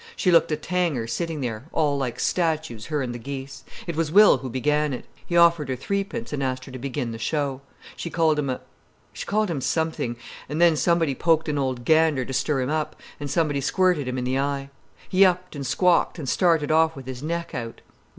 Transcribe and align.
She 0.15 0.31
looked 0.31 0.51
a 0.51 0.57
tanger 0.57 1.05
sitting 1.05 1.41
there, 1.41 1.65
all 1.71 1.95
like 1.95 2.19
statues, 2.19 2.87
her 2.87 3.03
and 3.03 3.13
the 3.13 3.19
geese. 3.19 3.63
It 3.85 3.95
was 3.95 4.11
Will 4.11 4.39
who 4.39 4.49
began 4.49 4.93
it. 4.93 5.05
He 5.27 5.37
offered 5.37 5.69
her 5.69 5.75
three 5.75 6.03
pence 6.03 6.33
and 6.33 6.41
asked 6.41 6.65
her 6.65 6.71
to 6.71 6.79
begin 6.79 7.11
the 7.11 7.19
show. 7.19 7.61
She 7.95 8.09
called 8.09 8.39
him 8.39 8.49
a—she 8.49 9.27
called 9.27 9.51
him 9.51 9.61
something, 9.61 10.15
and 10.49 10.59
then 10.59 10.75
somebody 10.75 11.13
poked 11.13 11.47
an 11.47 11.59
old 11.59 11.85
gander 11.85 12.25
to 12.25 12.33
stir 12.33 12.61
him 12.61 12.69
up, 12.71 12.95
and 13.19 13.29
somebody 13.29 13.61
squirted 13.61 14.07
him 14.07 14.17
in 14.17 14.23
the 14.23 14.39
eye. 14.39 14.71
He 15.07 15.23
upped 15.23 15.55
and 15.55 15.67
squawked 15.67 16.17
and 16.17 16.27
started 16.27 16.71
off 16.71 16.95
with 16.95 17.05
his 17.05 17.21
neck 17.21 17.53
out. 17.53 17.81